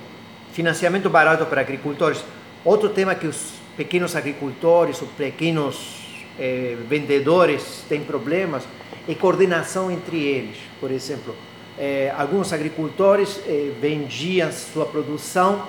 financiamento 0.53 1.09
barato 1.11 1.47
para 1.47 1.61
agricultores. 1.61 2.25
Outro 2.65 2.89
tema 2.89 3.15
que 3.15 3.27
os 3.27 3.55
pequenos 3.77 4.15
agricultores, 4.15 5.01
os 5.03 5.09
pequenos 5.11 6.25
é, 6.39 6.77
vendedores 6.89 7.85
têm 7.89 8.03
problemas 8.05 8.65
e 9.09 9.15
coordenação 9.15 9.91
entre 9.91 10.23
eles. 10.23 10.57
Por 10.81 10.91
exemplo, 10.91 11.35
eh, 11.77 12.13
alguns 12.17 12.53
agricultores 12.53 13.41
eh, 13.47 13.73
vendiam 13.81 14.51
sua 14.53 14.87
produção 14.87 15.67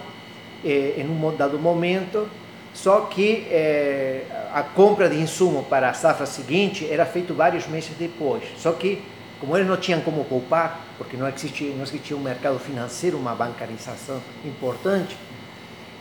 eh, 0.63 0.93
em 0.97 1.09
um 1.09 1.35
dado 1.35 1.57
momento 1.57 2.27
Só 2.75 3.01
que 3.01 3.47
é, 3.49 4.25
a 4.53 4.61
compra 4.61 5.09
de 5.09 5.17
insumo 5.17 5.63
para 5.63 5.89
a 5.89 5.93
safra 5.93 6.25
seguinte 6.25 6.85
era 6.91 7.05
feito 7.05 7.33
vários 7.33 7.65
meses 7.67 7.91
depois. 7.97 8.43
Só 8.57 8.73
que, 8.73 9.01
como 9.39 9.55
eles 9.55 9.67
não 9.67 9.77
tinham 9.77 10.01
como 10.01 10.25
poupar, 10.25 10.81
porque 10.97 11.15
não 11.15 11.27
existia, 11.27 11.73
não 11.73 11.83
existia 11.83 12.17
um 12.17 12.19
mercado 12.19 12.59
financeiro, 12.59 13.17
uma 13.17 13.33
bancarização 13.33 14.21
importante, 14.43 15.15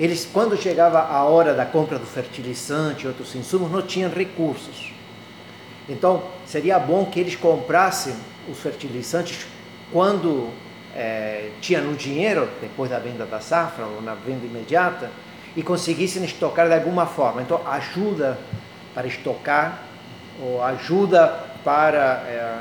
eles, 0.01 0.29
quando 0.31 0.57
chegava 0.57 0.99
a 1.01 1.23
hora 1.23 1.55
da 1.55 1.65
compra 1.65 1.97
do 1.97 2.07
fertilizante 2.07 3.05
e 3.05 3.07
outros 3.07 3.33
insumos, 3.37 3.71
não 3.71 3.81
tinham 3.81 4.11
recursos. 4.11 4.93
Então, 5.89 6.25
seria 6.45 6.77
bom 6.81 7.07
que 7.07 7.21
eles 7.21 7.37
comprassem 7.37 8.17
os 8.51 8.59
fertilizantes 8.59 9.47
quando 9.93 10.51
é, 10.93 11.51
tinham 11.61 11.93
o 11.93 11.95
dinheiro, 11.95 12.49
depois 12.61 12.91
da 12.91 12.99
venda 12.99 13.25
da 13.25 13.39
safra 13.39 13.87
ou 13.87 14.03
na 14.03 14.15
venda 14.15 14.45
imediata, 14.45 15.11
e 15.57 15.63
conseguissem 15.63 16.25
estocar 16.25 16.69
de 16.69 16.75
alguma 16.75 17.07
forma. 17.07 17.43
Então, 17.43 17.61
ajuda 17.67 18.39
para 18.95 19.07
estocar 19.07 19.83
ou 20.41 20.63
ajuda 20.63 21.29
para 21.65 22.23
é, 22.27 22.59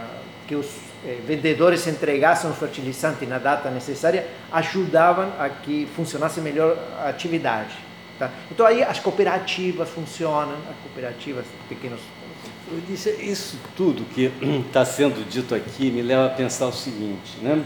que 0.48 0.56
os 0.56 0.68
é, 1.06 1.18
vendedores 1.26 1.86
entregassem 1.88 2.50
o 2.50 2.54
fertilizante 2.54 3.26
na 3.26 3.38
data 3.38 3.70
necessária, 3.70 4.28
ajudavam 4.52 5.32
a 5.40 5.50
que 5.50 5.88
funcionasse 5.96 6.40
melhor 6.40 6.78
a 7.00 7.10
atividade. 7.10 7.76
Tá? 8.20 8.30
Então, 8.52 8.66
aí 8.66 8.84
as 8.84 9.00
cooperativas 9.00 9.90
funcionam, 9.90 10.54
as 10.70 10.78
cooperativas, 10.84 11.46
pequenos 11.68 12.00
isso 13.20 13.58
tudo 13.76 14.06
que 14.14 14.32
está 14.68 14.84
sendo 14.86 15.28
dito 15.28 15.54
aqui 15.54 15.92
me 15.92 16.02
leva 16.02 16.28
a 16.28 16.30
pensar 16.30 16.68
o 16.68 16.74
seguinte, 16.74 17.38
né? 17.42 17.62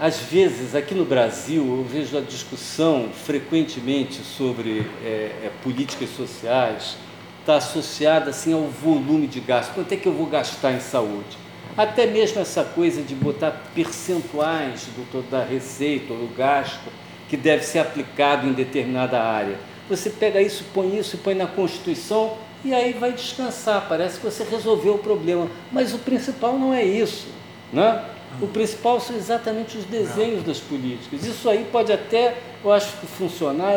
Às 0.00 0.20
vezes, 0.20 0.76
aqui 0.76 0.94
no 0.94 1.04
Brasil, 1.04 1.66
eu 1.66 1.82
vejo 1.82 2.16
a 2.16 2.20
discussão 2.20 3.08
frequentemente 3.12 4.22
sobre 4.22 4.86
é, 5.04 5.32
é, 5.42 5.50
políticas 5.60 6.10
sociais 6.10 6.96
está 7.40 7.56
associada 7.56 8.30
assim 8.30 8.52
ao 8.52 8.62
volume 8.62 9.26
de 9.26 9.40
gasto. 9.40 9.74
Quanto 9.74 9.90
é 9.90 9.96
que 9.96 10.06
eu 10.06 10.12
vou 10.12 10.26
gastar 10.26 10.72
em 10.72 10.78
saúde? 10.78 11.36
Até 11.76 12.06
mesmo 12.06 12.40
essa 12.40 12.62
coisa 12.62 13.02
de 13.02 13.14
botar 13.14 13.50
percentuais 13.74 14.86
do, 14.94 15.22
da 15.28 15.42
receita 15.42 16.12
ou 16.12 16.20
do 16.20 16.34
gasto 16.36 16.92
que 17.28 17.36
deve 17.36 17.64
ser 17.64 17.80
aplicado 17.80 18.46
em 18.46 18.52
determinada 18.52 19.20
área. 19.20 19.56
Você 19.88 20.10
pega 20.10 20.40
isso, 20.40 20.64
põe 20.72 20.96
isso 20.96 21.16
e 21.16 21.18
põe 21.18 21.34
na 21.34 21.46
Constituição 21.46 22.36
e 22.64 22.72
aí 22.72 22.92
vai 22.92 23.12
descansar. 23.12 23.86
Parece 23.88 24.20
que 24.20 24.26
você 24.26 24.44
resolveu 24.44 24.94
o 24.94 24.98
problema. 24.98 25.48
Mas 25.72 25.92
o 25.92 25.98
principal 25.98 26.56
não 26.56 26.72
é 26.72 26.84
isso. 26.84 27.26
Né? 27.72 28.04
O 28.40 28.46
principal 28.46 29.00
são 29.00 29.16
exatamente 29.16 29.76
os 29.76 29.84
desenhos 29.84 30.44
das 30.44 30.58
políticas. 30.58 31.24
Isso 31.24 31.48
aí 31.48 31.66
pode 31.70 31.92
até, 31.92 32.36
eu 32.64 32.72
acho 32.72 32.96
que 32.98 33.06
funcionar, 33.06 33.74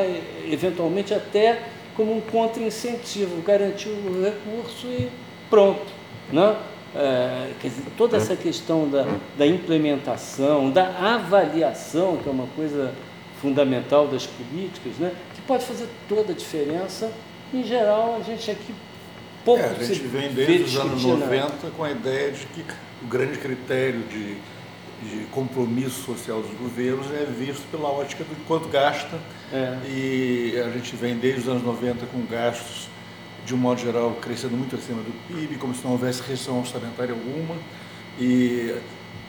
eventualmente 0.50 1.14
até 1.14 1.64
como 1.96 2.16
um 2.16 2.22
contra-incentivo, 2.22 3.42
garantir 3.42 3.90
o 3.90 4.24
recurso 4.24 4.88
e 4.88 5.10
pronto. 5.50 5.88
Né? 6.32 6.56
É, 6.96 7.52
quer 7.60 7.70
dizer, 7.70 7.84
toda 7.98 8.18
essa 8.18 8.36
questão 8.36 8.88
da, 8.90 9.06
da 9.38 9.48
implementação, 9.48 10.70
da 10.70 11.16
avaliação, 11.16 12.18
que 12.18 12.28
é 12.28 12.32
uma 12.32 12.48
coisa 12.56 12.94
fundamental 13.42 14.08
das 14.08 14.28
políticas, 14.28 14.98
né? 14.98 15.12
que 15.34 15.42
pode 15.42 15.66
fazer 15.66 15.88
toda 16.08 16.34
a 16.34 16.36
diferença. 16.36 17.12
Em 17.54 17.64
geral, 17.64 18.18
a 18.20 18.24
gente 18.24 18.52
aqui 18.52 18.74
pouco 19.44 19.62
é, 19.62 19.70
A 19.70 19.84
gente 19.84 20.02
vem 20.02 20.32
desde 20.34 20.64
os 20.64 20.78
anos 20.78 21.04
90 21.04 21.72
com 21.76 21.84
a 21.84 21.92
ideia 21.92 22.32
de 22.32 22.46
que 22.48 22.64
o 23.04 23.08
grande 23.08 23.38
critério 23.38 24.02
de, 24.04 24.36
de 25.02 25.26
compromisso 25.32 26.04
social 26.04 26.42
dos 26.42 26.54
governos 26.58 27.08
é 27.12 27.26
visto 27.26 27.70
pela 27.72 27.90
ótica 27.90 28.24
do 28.24 28.36
quanto 28.46 28.68
gasta. 28.70 29.20
É. 29.52 29.78
E 29.88 30.62
a 30.66 30.70
gente 30.70 30.96
vem 30.96 31.16
desde 31.18 31.42
os 31.42 31.48
anos 31.48 31.64
90 31.64 32.06
com 32.08 32.26
gastos, 32.26 32.88
de 33.46 33.56
um 33.56 33.58
modo 33.58 33.82
geral, 33.82 34.12
crescendo 34.22 34.56
muito 34.56 34.76
acima 34.76 35.02
do 35.02 35.12
PIB, 35.28 35.56
como 35.56 35.74
se 35.74 35.84
não 35.84 35.92
houvesse 35.92 36.20
restrição 36.20 36.60
orçamentária 36.60 37.14
alguma. 37.14 37.56
E, 38.20 38.76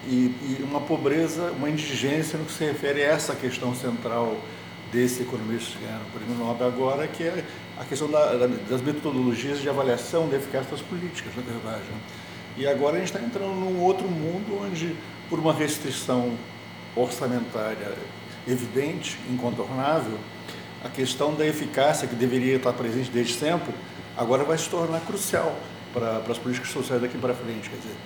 e, 0.06 0.58
e 0.60 0.64
uma 0.64 0.80
pobreza, 0.80 1.52
uma 1.52 1.70
indigência 1.70 2.38
no 2.38 2.44
que 2.44 2.52
se 2.52 2.64
refere 2.64 3.02
a 3.02 3.06
essa 3.06 3.34
questão 3.34 3.74
central 3.74 4.36
desse 4.92 5.22
economista 5.22 5.78
que 5.78 5.84
ganharam 5.84 6.04
o 6.04 6.18
prêmio 6.18 6.34
Nobel 6.36 6.66
agora, 6.68 7.08
que 7.08 7.22
é 7.22 7.42
a 7.78 7.84
questão 7.84 8.10
da, 8.10 8.46
das 8.68 8.82
metodologias 8.82 9.60
de 9.62 9.68
avaliação 9.68 10.28
da 10.28 10.36
eficácia 10.36 10.70
das 10.70 10.82
políticas, 10.82 11.34
na 11.34 11.42
verdade. 11.42 11.82
Né? 11.84 12.00
E 12.56 12.66
agora 12.66 12.96
a 12.96 12.98
gente 12.98 13.08
está 13.14 13.20
entrando 13.20 13.54
num 13.54 13.80
outro 13.80 14.06
mundo 14.06 14.60
onde, 14.62 14.96
por 15.28 15.38
uma 15.38 15.52
restrição 15.52 16.36
orçamentária 16.94 17.94
evidente, 18.46 19.18
incontornável, 19.30 20.18
a 20.84 20.88
questão 20.88 21.34
da 21.34 21.46
eficácia, 21.46 22.08
que 22.08 22.14
deveria 22.14 22.56
estar 22.56 22.72
presente 22.72 23.10
desde 23.10 23.34
sempre, 23.34 23.72
agora 24.16 24.44
vai 24.44 24.58
se 24.58 24.68
tornar 24.68 25.00
crucial 25.00 25.56
para, 25.92 26.20
para 26.20 26.32
as 26.32 26.38
políticas 26.38 26.70
sociais 26.70 27.00
daqui 27.00 27.16
para 27.16 27.34
frente, 27.34 27.70
quer 27.70 27.76
dizer, 27.76 27.96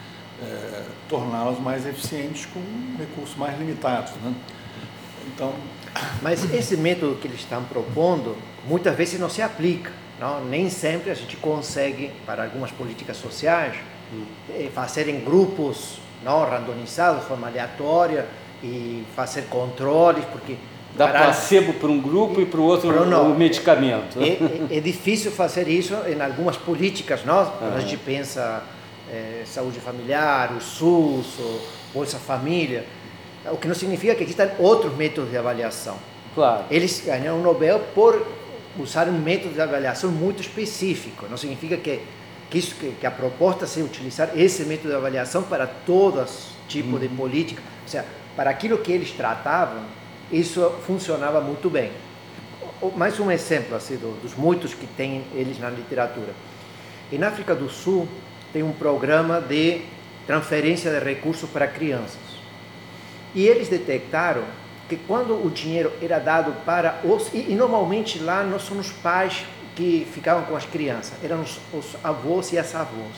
é, 0.42 0.82
torná-las 1.08 1.58
mais 1.58 1.86
eficientes 1.86 2.46
com 2.46 2.60
recursos 2.98 3.36
mais 3.36 3.58
limitados. 3.58 4.12
Né? 4.22 4.34
Então... 5.26 5.54
Mas 6.20 6.44
esse 6.52 6.76
método 6.76 7.16
que 7.16 7.26
eles 7.26 7.40
estão 7.40 7.64
propondo, 7.64 8.36
muitas 8.68 8.94
vezes 8.94 9.18
não 9.18 9.30
se 9.30 9.40
aplica. 9.40 9.90
Não? 10.20 10.44
Nem 10.44 10.68
sempre 10.68 11.10
a 11.10 11.14
gente 11.14 11.36
consegue, 11.36 12.12
para 12.26 12.44
algumas 12.44 12.70
políticas 12.70 13.16
sociais, 13.16 13.76
fazer 14.74 15.08
em 15.08 15.20
grupos 15.20 15.98
não 16.24 16.44
randomizados, 16.44 17.22
de 17.22 17.28
forma 17.28 17.46
aleatória, 17.46 18.26
e 18.62 19.04
fazer 19.14 19.42
controles, 19.42 20.24
porque 20.26 20.56
Dá 20.96 21.08
para... 21.08 21.24
placebo 21.24 21.74
para 21.74 21.88
um 21.88 22.00
grupo 22.00 22.40
e 22.40 22.46
para 22.46 22.60
o 22.60 22.64
outro 22.64 22.90
o 22.90 23.34
medicamento. 23.34 24.20
É, 24.20 24.28
é, 24.74 24.78
é, 24.78 24.80
difícil 24.80 25.30
fazer 25.30 25.68
isso 25.68 25.94
em 26.08 26.20
algumas 26.20 26.56
políticas, 26.56 27.24
não? 27.24 27.44
Quando 27.44 27.76
a 27.76 27.80
gente 27.80 27.98
pensa 27.98 28.62
é, 29.12 29.42
saúde 29.44 29.78
familiar, 29.78 30.52
o 30.52 30.60
SUS, 30.60 31.38
o 31.38 31.60
Bolsa 31.92 32.18
Família, 32.18 32.84
o 33.52 33.56
que 33.56 33.68
não 33.68 33.74
significa 33.74 34.14
que 34.14 34.24
existam 34.24 34.50
outros 34.58 34.96
métodos 34.96 35.30
de 35.30 35.36
avaliação. 35.36 35.96
Claro. 36.34 36.64
Eles 36.70 37.02
ganharam 37.04 37.38
o 37.38 37.42
Nobel 37.42 37.80
por 37.94 38.26
usar 38.78 39.08
um 39.08 39.18
método 39.18 39.54
de 39.54 39.60
avaliação 39.60 40.10
muito 40.10 40.40
específico. 40.40 41.26
Não 41.30 41.36
significa 41.36 41.76
que 41.76 42.00
que, 42.50 42.58
isso, 42.58 42.74
que, 42.76 42.92
que 42.92 43.06
a 43.06 43.10
proposta 43.10 43.66
seja 43.66 43.86
utilizar 43.86 44.30
esse 44.36 44.64
método 44.64 44.90
de 44.90 44.94
avaliação 44.94 45.42
para 45.42 45.66
todos 45.66 46.48
tipos 46.68 46.94
uhum. 46.94 46.98
de 46.98 47.08
política, 47.08 47.62
ou 47.82 47.88
seja, 47.88 48.04
para 48.34 48.50
aquilo 48.50 48.78
que 48.78 48.92
eles 48.92 49.10
tratavam, 49.12 49.82
isso 50.30 50.70
funcionava 50.86 51.40
muito 51.40 51.70
bem. 51.70 51.90
Mais 52.96 53.18
um 53.18 53.30
exemplo 53.30 53.74
assim, 53.74 53.96
dos 53.96 54.34
muitos 54.34 54.74
que 54.74 54.86
tem 54.86 55.24
eles 55.34 55.58
na 55.58 55.70
literatura. 55.70 56.34
Em 57.10 57.22
África 57.22 57.54
do 57.54 57.70
Sul 57.70 58.08
tem 58.52 58.62
um 58.62 58.72
programa 58.72 59.40
de 59.40 59.82
transferência 60.26 60.90
de 60.90 60.98
recursos 61.04 61.48
para 61.48 61.66
crianças. 61.66 62.18
E 63.34 63.46
eles 63.46 63.68
detectaram 63.68 64.42
que 64.88 64.96
quando 64.96 65.34
o 65.34 65.50
dinheiro 65.50 65.92
era 66.02 66.18
dado 66.18 66.52
para 66.64 67.00
os. 67.04 67.32
E, 67.32 67.52
e 67.52 67.54
normalmente 67.54 68.18
lá 68.18 68.42
não 68.42 68.58
são 68.58 68.78
os 68.78 68.90
pais 68.90 69.44
que 69.76 70.08
ficavam 70.12 70.44
com 70.44 70.56
as 70.56 70.64
crianças, 70.64 71.12
eram 71.22 71.42
os, 71.42 71.60
os 71.72 71.96
avós 72.02 72.50
e 72.50 72.58
as 72.58 72.74
avós. 72.74 73.14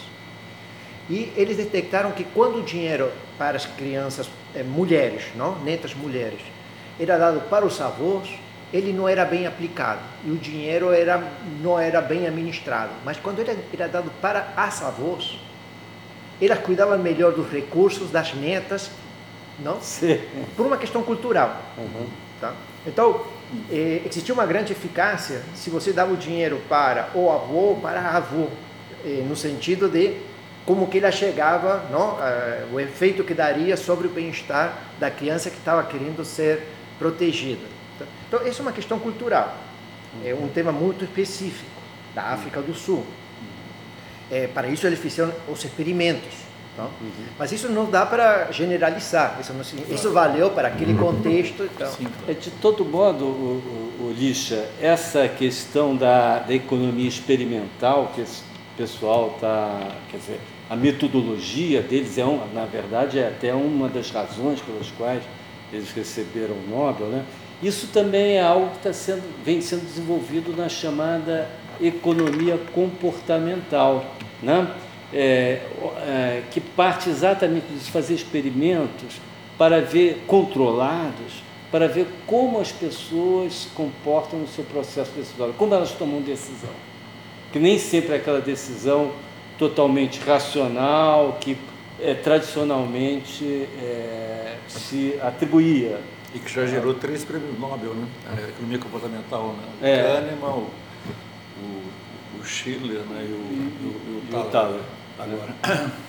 E 1.08 1.32
eles 1.36 1.56
detectaram 1.56 2.10
que 2.10 2.24
quando 2.24 2.58
o 2.58 2.62
dinheiro 2.62 3.10
para 3.38 3.56
as 3.56 3.64
crianças, 3.64 4.28
é, 4.54 4.62
mulheres, 4.62 5.28
não? 5.34 5.58
netas 5.60 5.94
mulheres, 5.94 6.40
era 7.00 7.16
dado 7.16 7.40
para 7.48 7.64
os 7.64 7.80
avós, 7.80 8.28
ele 8.72 8.92
não 8.92 9.08
era 9.08 9.24
bem 9.24 9.46
aplicado 9.46 10.00
e 10.26 10.30
o 10.30 10.36
dinheiro 10.36 10.92
era, 10.92 11.22
não 11.62 11.78
era 11.78 12.02
bem 12.02 12.26
administrado. 12.26 12.90
Mas 13.04 13.16
quando 13.16 13.38
ele 13.38 13.56
era 13.72 13.88
dado 13.88 14.10
para 14.20 14.52
as 14.56 14.82
avós, 14.82 15.38
elas 16.42 16.58
cuidavam 16.58 16.98
melhor 16.98 17.32
dos 17.32 17.50
recursos 17.50 18.10
das 18.10 18.34
netas, 18.34 18.90
não? 19.60 19.80
Sim. 19.80 20.20
Por 20.56 20.66
uma 20.66 20.76
questão 20.76 21.02
cultural. 21.02 21.62
Uhum. 21.78 22.06
Tá? 22.40 22.52
Então, 22.86 23.24
eh, 23.70 24.02
existia 24.04 24.34
uma 24.34 24.46
grande 24.46 24.72
eficácia 24.72 25.42
se 25.54 25.70
você 25.70 25.92
dava 25.92 26.12
o 26.12 26.16
dinheiro 26.16 26.60
para 26.68 27.10
o 27.14 27.30
avô 27.30 27.54
ou 27.54 27.76
para 27.80 28.00
a 28.00 28.16
avó, 28.16 28.48
no 29.26 29.36
sentido 29.36 29.88
de 29.88 30.16
como 30.68 30.86
que 30.86 30.98
ela 30.98 31.10
chegava, 31.10 31.88
não? 31.90 32.22
Eh, 32.22 32.66
o 32.70 32.78
efeito 32.78 33.24
que 33.24 33.32
daria 33.32 33.74
sobre 33.74 34.06
o 34.06 34.10
bem-estar 34.10 34.78
da 35.00 35.10
criança 35.10 35.48
que 35.48 35.56
estava 35.56 35.82
querendo 35.84 36.22
ser 36.26 36.62
protegida. 36.98 37.64
Então, 38.28 38.46
isso 38.46 38.60
é 38.60 38.62
uma 38.66 38.72
questão 38.72 38.98
cultural, 38.98 39.56
é 40.22 40.34
um 40.34 40.46
tema 40.48 40.70
muito 40.70 41.06
específico 41.06 41.70
da 42.14 42.24
África 42.24 42.60
do 42.60 42.74
Sul. 42.74 43.02
É, 44.30 44.46
para 44.46 44.68
isso 44.68 44.86
eles 44.86 44.98
fizeram 44.98 45.32
os 45.48 45.64
experimentos. 45.64 46.47
Então, 46.78 46.90
uhum. 47.00 47.10
Mas 47.36 47.50
isso 47.50 47.68
não 47.68 47.90
dá 47.90 48.06
para 48.06 48.52
generalizar, 48.52 49.36
isso, 49.40 49.52
não, 49.52 49.94
isso 49.94 50.12
valeu 50.12 50.50
para 50.50 50.68
aquele 50.68 50.94
contexto. 50.94 51.64
Então. 51.64 51.90
Sim, 51.90 52.06
é, 52.28 52.32
de 52.32 52.50
todo 52.52 52.84
modo, 52.84 53.24
o, 53.24 53.98
o, 54.00 54.06
o 54.06 54.14
Lixa, 54.16 54.64
essa 54.80 55.26
questão 55.26 55.96
da, 55.96 56.38
da 56.38 56.54
economia 56.54 57.08
experimental 57.08 58.12
que 58.14 58.20
esse 58.20 58.42
pessoal 58.76 59.32
está, 59.34 59.88
quer 60.08 60.18
dizer, 60.18 60.40
a 60.70 60.76
metodologia 60.76 61.82
deles 61.82 62.16
é, 62.16 62.24
um, 62.24 62.40
na 62.54 62.64
verdade, 62.64 63.18
é 63.18 63.26
até 63.26 63.52
uma 63.52 63.88
das 63.88 64.10
razões 64.10 64.60
pelas 64.60 64.88
quais 64.96 65.22
eles 65.72 65.90
receberam 65.90 66.54
o 66.54 66.70
Nobel, 66.70 67.08
né? 67.08 67.24
Isso 67.60 67.88
também 67.88 68.36
é 68.36 68.42
algo 68.42 68.70
que 68.70 68.76
está 68.76 68.92
sendo, 68.92 69.22
vem 69.44 69.60
sendo 69.60 69.84
desenvolvido 69.84 70.56
na 70.56 70.68
chamada 70.68 71.48
economia 71.80 72.56
comportamental, 72.72 74.04
né? 74.40 74.68
É, 75.12 75.62
é, 76.06 76.42
que 76.50 76.60
parte 76.60 77.08
exatamente 77.08 77.66
de 77.66 77.90
fazer 77.90 78.14
experimentos 78.14 79.20
para 79.56 79.80
ver 79.80 80.22
controlados, 80.26 81.42
para 81.72 81.88
ver 81.88 82.06
como 82.26 82.60
as 82.60 82.70
pessoas 82.70 83.54
se 83.54 83.68
comportam 83.68 84.38
no 84.38 84.48
seu 84.48 84.64
processo 84.64 85.10
decisório, 85.12 85.54
como 85.54 85.74
elas 85.74 85.92
tomam 85.92 86.20
decisão. 86.20 86.70
Que 87.52 87.58
nem 87.58 87.78
sempre 87.78 88.12
é 88.12 88.16
aquela 88.16 88.40
decisão 88.40 89.12
totalmente 89.58 90.20
racional 90.20 91.38
que 91.40 91.56
é, 92.00 92.14
tradicionalmente 92.14 93.68
é, 93.82 94.56
se 94.68 95.18
atribuía. 95.20 95.98
E 96.34 96.38
que 96.38 96.52
já 96.52 96.66
gerou 96.66 96.94
três 96.94 97.24
prêmios 97.24 97.58
Nobel, 97.58 97.94
né? 97.94 98.06
A 98.30 98.48
economia 98.48 98.78
comportamental, 98.78 99.54
né? 99.54 99.90
É. 99.90 100.02
Kahneman, 100.02 100.58
o, 100.58 102.38
o 102.38 102.44
Schiller 102.44 103.00
né? 103.00 103.26
e 103.26 103.32
o, 103.32 103.36
e, 103.36 104.30
e 104.30 104.34
o, 104.36 104.40
o 104.40 104.44
Thaler. 104.44 104.80
Agora. 105.18 105.88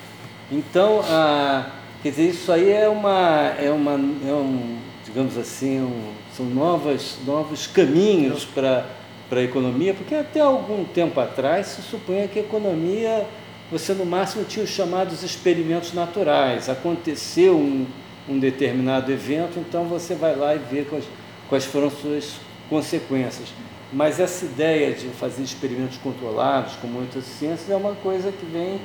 Então, 0.52 1.00
a, 1.08 1.70
quer 2.02 2.10
dizer, 2.10 2.30
isso 2.30 2.50
aí 2.50 2.72
é 2.72 2.88
uma, 2.88 3.54
é 3.56 3.70
uma, 3.70 3.92
é 3.92 4.32
um, 4.32 4.78
digamos 5.04 5.38
assim, 5.38 5.80
um, 5.80 6.12
são 6.36 6.44
novas, 6.44 7.18
novos 7.24 7.68
caminhos 7.68 8.44
para 8.44 8.84
para 9.30 9.38
a 9.38 9.44
economia, 9.44 9.94
porque 9.94 10.12
até 10.12 10.40
algum 10.40 10.84
tempo 10.84 11.20
atrás 11.20 11.68
se 11.68 11.82
supunha 11.82 12.26
que 12.26 12.40
a 12.40 12.42
economia 12.42 13.24
você 13.70 13.94
no 13.94 14.04
máximo 14.04 14.44
tinha 14.44 14.64
os 14.64 14.70
chamados 14.70 15.22
experimentos 15.22 15.92
naturais. 15.92 16.68
Aconteceu 16.68 17.56
um, 17.56 17.86
um 18.28 18.36
determinado 18.36 19.12
evento, 19.12 19.60
então 19.60 19.84
você 19.84 20.16
vai 20.16 20.34
lá 20.34 20.56
e 20.56 20.58
vê 20.58 20.82
quais, 20.82 21.04
quais 21.48 21.64
foram 21.64 21.88
suas 21.88 22.40
consequências. 22.68 23.50
Mas 23.92 24.18
essa 24.18 24.44
ideia 24.44 24.92
de 24.92 25.06
fazer 25.10 25.44
experimentos 25.44 25.98
controlados, 25.98 26.74
com 26.76 26.88
muitas 26.88 27.24
ciências, 27.24 27.70
é 27.70 27.76
uma 27.76 27.94
coisa 27.94 28.32
que 28.32 28.44
vem, 28.44 28.80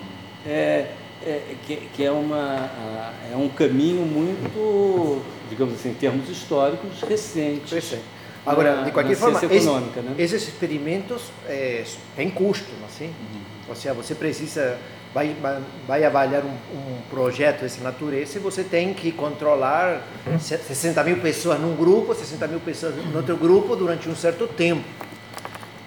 é, 0.46 0.92
é, 1.26 1.42
que, 1.66 1.76
que, 1.94 2.04
é, 2.04 2.12
uma, 2.12 2.70
é 3.32 3.36
um 3.36 3.50
caminho 3.50 4.06
muito, 4.06 5.22
digamos 5.50 5.76
assim, 5.76 5.90
em 5.90 5.94
termos 5.94 6.30
históricos, 6.30 7.02
recente. 7.02 7.74
Recente. 7.74 8.04
Agora, 8.46 8.84
de 8.84 8.92
qualquer 8.92 9.16
forma, 9.16 9.40
esse, 9.44 9.68
né? 9.68 10.16
esses 10.20 10.48
experimentos 10.48 11.32
é, 11.48 11.84
têm 12.16 12.30
custo, 12.30 12.72
assim. 12.86 13.08
Uhum. 13.08 13.42
Ou 13.70 13.76
seja, 13.76 13.94
você 13.96 14.14
precisa, 14.14 14.78
vai, 15.12 15.36
vai 15.88 16.04
avaliar 16.04 16.44
um, 16.44 16.50
um 16.50 17.02
projeto 17.10 17.62
dessa 17.62 17.82
natureza 17.84 18.38
e 18.38 18.42
você 18.42 18.64
tem 18.64 18.94
que 18.94 19.12
controlar 19.12 20.08
60 20.40 21.04
mil 21.04 21.18
pessoas 21.18 21.60
num 21.60 21.76
grupo, 21.76 22.14
60 22.14 22.48
mil 22.48 22.60
pessoas 22.60 22.96
no 22.96 23.18
outro 23.18 23.36
grupo 23.36 23.76
durante 23.76 24.08
um 24.08 24.16
certo 24.16 24.48
tempo. 24.48 24.84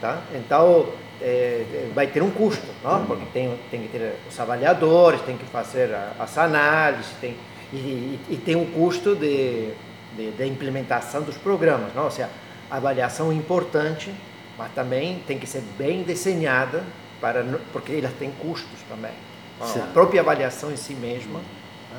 Tá? 0.01 0.23
Então, 0.35 0.89
é, 1.21 1.91
vai 1.95 2.09
ter 2.09 2.23
um 2.23 2.31
custo, 2.31 2.67
não? 2.83 3.07
porque 3.07 3.25
tem, 3.33 3.59
tem 3.71 3.83
que 3.83 3.89
ter 3.89 4.15
os 4.29 4.39
avaliadores, 4.41 5.21
tem 5.23 5.37
que 5.37 5.45
fazer 5.47 5.91
as 6.19 6.39
análises, 6.39 7.11
tem, 7.21 7.37
e, 7.73 7.77
e, 7.77 8.21
e 8.31 8.37
tem 8.37 8.57
um 8.57 8.67
custo 8.67 9.15
de, 9.15 9.73
de, 10.17 10.31
de, 10.33 10.47
implementação 10.47 11.23
dos 11.23 11.37
programas. 11.37 11.95
Não? 11.95 12.05
Ou 12.05 12.11
seja, 12.11 12.31
a 12.71 12.77
avaliação 12.77 13.31
é 13.31 13.35
importante, 13.35 14.15
mas 14.57 14.73
também 14.73 15.23
tem 15.27 15.39
que 15.39 15.47
ser 15.47 15.63
bem 15.77 16.03
desenhada 16.03 16.83
para 17.21 17.45
porque 17.73 17.93
elas 17.93 18.13
têm 18.19 18.31
custos 18.31 18.81
também. 18.89 19.13
a 19.61 19.87
própria 19.93 20.21
avaliação 20.21 20.71
em 20.71 20.77
si 20.77 20.95
mesma. 20.95 21.41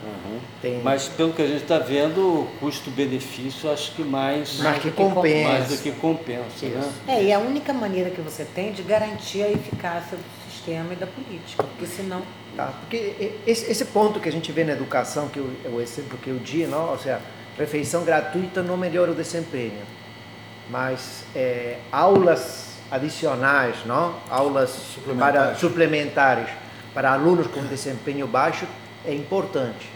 Uhum. 0.03 0.39
Tem... 0.61 0.81
Mas 0.81 1.07
pelo 1.07 1.33
que 1.33 1.41
a 1.41 1.47
gente 1.47 1.63
está 1.63 1.79
vendo, 1.79 2.19
o 2.19 2.47
custo-benefício 2.59 3.71
acho 3.71 3.93
que 3.93 4.03
mais, 4.03 4.59
mais, 4.59 4.81
que 4.81 4.91
compensa. 4.91 5.49
mais 5.49 5.67
do 5.69 5.77
que 5.77 5.91
compensa. 5.91 6.65
Né? 6.65 6.91
É, 7.07 7.23
e 7.23 7.33
a 7.33 7.39
única 7.39 7.73
maneira 7.73 8.09
que 8.09 8.21
você 8.21 8.45
tem 8.45 8.71
de 8.71 8.83
garantir 8.83 9.43
a 9.43 9.51
eficácia 9.51 10.17
do 10.17 10.51
sistema 10.51 10.93
e 10.93 10.95
da 10.95 11.07
política, 11.07 11.63
porque 11.63 11.85
senão. 11.85 12.21
Tá, 12.55 12.73
porque 12.81 13.33
esse, 13.47 13.71
esse 13.71 13.85
ponto 13.85 14.19
que 14.19 14.27
a 14.29 14.31
gente 14.31 14.51
vê 14.51 14.63
na 14.63 14.73
educação, 14.73 15.27
que 15.29 15.39
o, 15.39 15.55
o 15.71 15.81
exemplo 15.81 16.17
que 16.17 16.29
eu 16.29 16.37
di, 16.37 16.65
não, 16.65 16.91
ou 16.91 16.97
seja, 16.97 17.21
refeição 17.57 18.03
gratuita 18.03 18.61
não 18.61 18.77
melhora 18.77 19.11
o 19.11 19.15
desempenho, 19.15 19.81
mas 20.69 21.23
é, 21.35 21.77
aulas 21.91 22.69
adicionais, 22.91 23.77
não? 23.85 24.15
aulas 24.29 24.69
suplementares. 24.69 25.39
Para, 25.39 25.55
suplementares 25.55 26.49
para 26.93 27.11
alunos 27.13 27.47
com 27.47 27.63
desempenho 27.65 28.27
baixo 28.27 28.67
é 29.05 29.13
importante. 29.13 29.89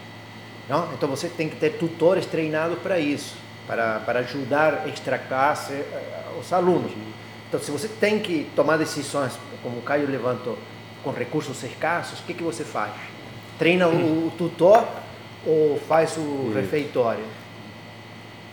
Não? 0.69 0.91
Então 0.93 1.09
você 1.09 1.27
tem 1.27 1.49
que 1.49 1.55
ter 1.55 1.71
tutores 1.71 2.25
treinados 2.25 2.79
para 2.79 2.99
isso, 2.99 3.35
para, 3.67 3.99
para 3.99 4.19
ajudar 4.19 4.83
a 4.85 4.89
extra-classe 4.89 5.73
uh, 5.73 6.39
os 6.39 6.51
alunos. 6.53 6.91
Então, 7.47 7.61
se 7.61 7.69
você 7.69 7.87
tem 7.87 8.19
que 8.19 8.47
tomar 8.55 8.77
decisões, 8.77 9.33
como 9.61 9.77
o 9.77 9.81
Caio 9.81 10.09
levantou, 10.09 10.57
com 11.03 11.11
recursos 11.11 11.61
escassos, 11.63 12.19
o 12.19 12.23
que, 12.23 12.33
que 12.33 12.41
você 12.41 12.63
faz? 12.63 12.93
Treina 13.59 13.87
o, 13.87 14.27
o 14.27 14.31
tutor 14.35 14.87
ou 15.45 15.79
faz 15.87 16.17
o 16.17 16.51
refeitório? 16.55 17.23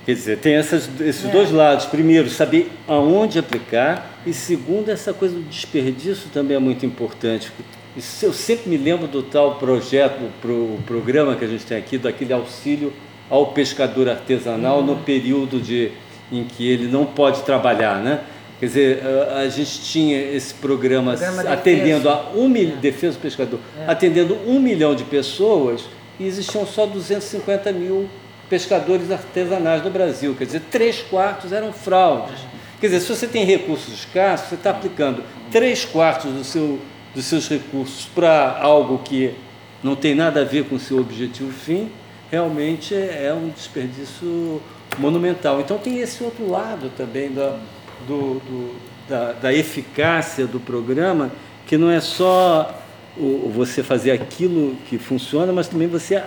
Quer 0.04 0.14
dizer, 0.14 0.38
tem 0.38 0.54
essas, 0.54 0.88
esses 1.00 1.24
é. 1.24 1.30
dois 1.30 1.50
lados. 1.50 1.86
Primeiro, 1.86 2.28
saber 2.28 2.70
aonde 2.88 3.38
aplicar, 3.38 4.18
e 4.26 4.34
segundo, 4.34 4.90
essa 4.90 5.14
coisa 5.14 5.34
do 5.34 5.42
desperdício 5.42 6.28
também 6.30 6.56
é 6.56 6.60
muito 6.60 6.84
importante. 6.84 7.52
Isso, 7.96 8.24
eu 8.24 8.32
sempre 8.32 8.70
me 8.70 8.76
lembro 8.76 9.08
do 9.08 9.22
tal 9.22 9.56
projeto, 9.56 10.30
pro, 10.40 10.78
programa 10.86 11.34
que 11.34 11.44
a 11.44 11.48
gente 11.48 11.64
tem 11.64 11.76
aqui, 11.76 11.98
daquele 11.98 12.32
auxílio 12.32 12.92
ao 13.28 13.46
pescador 13.48 14.08
artesanal 14.08 14.78
uhum. 14.78 14.86
no 14.86 14.96
período 14.98 15.60
de, 15.60 15.92
em 16.30 16.44
que 16.44 16.68
ele 16.68 16.86
não 16.88 17.04
pode 17.04 17.42
trabalhar, 17.42 18.00
né? 18.00 18.20
Quer 18.60 18.66
dizer, 18.66 19.02
a, 19.36 19.48
gente 19.48 19.80
tinha 19.80 20.20
esse 20.20 20.52
programa, 20.52 21.16
programa 21.16 21.50
atendendo 21.50 22.02
defesa. 22.02 22.10
a 22.10 22.36
um 22.36 22.46
mil, 22.46 22.68
é. 22.68 22.76
defesa 22.76 23.16
do 23.16 23.22
pescador, 23.22 23.58
é. 23.78 23.90
atendendo 23.90 24.36
um 24.46 24.60
milhão 24.60 24.94
de 24.94 25.02
pessoas 25.04 25.86
e 26.18 26.26
existiam 26.26 26.66
só 26.66 26.84
250 26.84 27.72
mil 27.72 28.06
pescadores 28.50 29.10
artesanais 29.10 29.82
no 29.82 29.90
Brasil. 29.90 30.34
Quer 30.36 30.44
dizer, 30.44 30.62
três 30.70 31.00
quartos 31.00 31.52
eram 31.52 31.72
fraudes. 31.72 32.38
Quer 32.78 32.88
dizer, 32.88 33.00
se 33.00 33.08
você 33.08 33.26
tem 33.26 33.46
recursos 33.46 33.94
escassos, 33.94 34.50
você 34.50 34.56
está 34.56 34.70
aplicando 34.70 35.24
três 35.50 35.86
quartos 35.86 36.30
do 36.30 36.44
seu, 36.44 36.78
dos 37.14 37.24
seus 37.24 37.48
recursos 37.48 38.06
para 38.14 38.58
algo 38.60 38.98
que 38.98 39.34
não 39.82 39.96
tem 39.96 40.14
nada 40.14 40.42
a 40.42 40.44
ver 40.44 40.64
com 40.64 40.76
o 40.76 40.78
seu 40.78 40.98
objetivo 40.98 41.50
fim, 41.50 41.90
realmente 42.30 42.94
é 42.94 43.32
um 43.34 43.48
desperdício 43.48 44.62
monumental. 44.98 45.60
Então 45.60 45.78
tem 45.78 45.98
esse 45.98 46.22
outro 46.22 46.48
lado 46.48 46.90
também 46.96 47.32
da, 47.32 47.58
do, 48.06 48.34
do, 48.40 48.76
da, 49.08 49.32
da 49.32 49.54
eficácia 49.54 50.46
do 50.46 50.60
programa, 50.60 51.30
que 51.66 51.76
não 51.76 51.90
é 51.90 52.00
só 52.00 52.82
o, 53.16 53.50
você 53.54 53.82
fazer 53.82 54.12
aquilo 54.12 54.76
que 54.88 54.98
funciona, 54.98 55.52
mas 55.52 55.68
também 55.68 55.88
você 55.88 56.22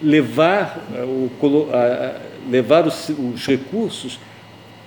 levar, 0.00 0.78
eh, 0.94 1.02
o, 1.02 1.30
levar 2.50 2.86
os, 2.86 3.08
os 3.08 3.46
recursos 3.46 4.18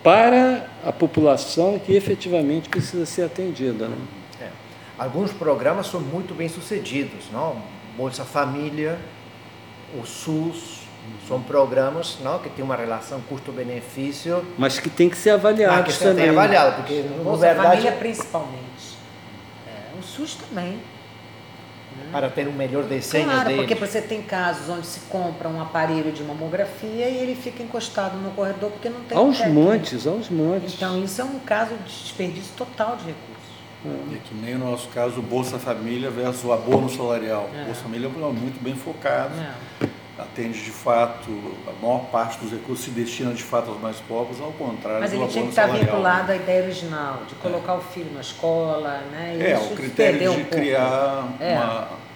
para 0.04 0.68
a 0.86 0.92
população 0.92 1.80
que 1.80 1.94
efetivamente 1.94 2.70
precisa 2.70 3.06
ser 3.06 3.24
atendida. 3.24 3.88
Né? 3.88 3.98
Alguns 4.98 5.32
programas 5.32 5.88
são 5.88 6.00
muito 6.00 6.34
bem 6.34 6.50
sucedidos, 6.50 7.26
não? 7.32 7.62
Bolsa 7.96 8.26
Família, 8.26 8.98
o 10.00 10.06
SUS, 10.06 10.88
são 11.28 11.42
programas 11.42 12.18
não, 12.22 12.40
que 12.40 12.50
têm 12.50 12.64
uma 12.64 12.76
relação 12.76 13.22
custo-benefício. 13.22 14.46
Mas 14.58 14.80
que 14.80 14.90
tem 14.90 15.10
que 15.10 15.18
ser 15.18 15.32
avaliado 15.32 15.84
Mas 15.84 15.98
que 15.98 16.04
também. 16.04 16.26
Tem 16.26 16.30
avaliado, 16.30 16.76
porque, 16.78 17.04
Bolsa 17.24 17.48
verdade, 17.48 17.70
Família 17.70 17.92
principalmente. 17.94 18.98
É, 19.68 20.00
o 20.00 20.04
SUS 20.04 20.36
também 20.36 20.80
para 22.12 22.30
ter 22.30 22.48
um 22.48 22.54
melhor 22.54 22.84
desenho 22.84 23.26
claro, 23.26 23.50
dele. 23.50 23.58
porque 23.58 23.76
você 23.76 24.02
tem 24.02 24.22
casos 24.22 24.70
onde 24.70 24.86
se 24.86 25.02
compra 25.02 25.50
um 25.50 25.62
aparelho 25.62 26.12
de 26.12 26.24
mamografia 26.24 27.10
e 27.10 27.18
ele 27.18 27.36
fica 27.36 27.62
encostado 27.62 28.18
no 28.18 28.32
corredor 28.32 28.72
porque 28.72 28.90
não 28.90 29.02
tem 29.02 29.18
Aos 29.18 29.40
montes, 29.48 30.08
aos 30.08 30.30
montes. 30.30 30.74
Então 30.74 31.04
isso 31.04 31.22
é 31.22 31.24
um 31.24 31.40
caso 31.40 31.76
de 31.76 31.84
desperdício 31.84 32.54
total 32.56 32.96
de 32.96 33.06
recursos. 33.06 33.37
É. 33.86 34.16
é 34.16 34.20
que 34.24 34.34
nem 34.36 34.56
o 34.56 34.60
nosso 34.60 34.88
caso, 34.90 35.20
o 35.20 35.24
Bolsa 35.24 35.60
Família 35.60 36.10
versus 36.10 36.44
o 36.44 36.52
abono 36.52 36.90
salarial. 36.90 37.50
É. 37.56 37.66
Bolsa 37.66 37.82
Família 37.82 38.06
é 38.06 38.10
um 38.10 38.12
programa 38.12 38.40
muito 38.40 38.62
bem 38.62 38.76
focado, 38.76 39.34
é. 39.40 39.88
atende 40.18 40.64
de 40.64 40.72
fato, 40.72 41.30
a 41.68 41.86
maior 41.86 42.06
parte 42.06 42.40
dos 42.40 42.52
recursos 42.52 42.86
se 42.86 42.92
destina 42.92 43.34
de 43.34 43.44
fato 43.44 43.70
aos 43.70 43.80
mais 43.80 43.98
pobres, 44.00 44.42
ao 44.42 44.52
contrário 44.54 45.02
Mas 45.02 45.12
do 45.12 45.18
ele 45.18 45.28
tinha 45.28 45.44
que 45.44 45.50
estar 45.50 45.68
vinculado 45.68 46.32
à 46.32 46.36
ideia 46.36 46.64
original, 46.64 47.22
de 47.28 47.36
colocar 47.36 47.74
é. 47.74 47.78
o 47.78 47.82
filho 47.82 48.12
na 48.14 48.22
escola, 48.22 49.02
né? 49.12 49.38
E 49.40 49.44
é, 49.44 49.58
o 49.58 49.76
critério 49.76 50.20
de 50.20 50.28
um 50.28 50.46
criar 50.46 51.28
é. 51.40 51.56
uma 51.56 52.08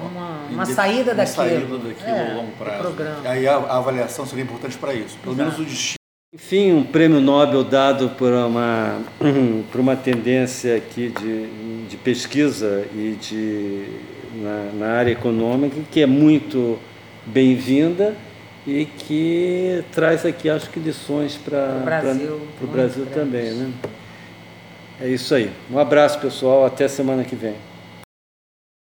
uma, 0.00 0.46
uma 0.50 0.66
saída 0.66 1.12
uma 1.12 1.14
daquilo. 1.14 1.36
saída 1.36 1.78
daquilo 1.78 2.16
a 2.16 2.34
longo 2.34 2.52
prazo. 2.52 2.94
Aí 3.24 3.46
a, 3.46 3.56
a, 3.56 3.76
avaliação 3.76 4.26
seria 4.26 4.42
importante 4.42 4.76
para 4.76 4.92
isso. 4.92 5.16
Pelo 5.18 5.34
Exato. 5.34 5.50
menos 5.50 5.60
o 5.60 5.64
destino. 5.64 6.03
Enfim, 6.34 6.72
um 6.72 6.82
prêmio 6.82 7.20
Nobel 7.20 7.62
dado 7.62 8.08
por 8.18 8.32
uma, 8.32 9.00
por 9.70 9.80
uma 9.80 9.94
tendência 9.94 10.76
aqui 10.76 11.08
de, 11.08 11.86
de 11.86 11.96
pesquisa 11.96 12.84
e 12.92 13.16
de, 13.20 13.86
na, 14.42 14.70
na 14.74 14.92
área 14.94 15.12
econômica, 15.12 15.76
que 15.92 16.00
é 16.00 16.06
muito 16.06 16.76
bem-vinda 17.24 18.16
e 18.66 18.84
que 18.84 19.84
traz 19.92 20.26
aqui, 20.26 20.50
acho 20.50 20.70
que, 20.70 20.80
lições 20.80 21.36
para 21.36 21.78
o 21.80 21.84
Brasil, 21.84 22.40
Brasil 22.62 23.06
também. 23.14 23.52
Né? 23.52 23.70
É 25.02 25.08
isso 25.08 25.36
aí. 25.36 25.52
Um 25.70 25.78
abraço, 25.78 26.18
pessoal. 26.18 26.66
Até 26.66 26.88
semana 26.88 27.22
que 27.22 27.36
vem. 27.36 27.54